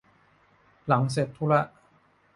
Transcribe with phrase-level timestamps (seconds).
[0.87, 1.61] หลังเสร็จธุระ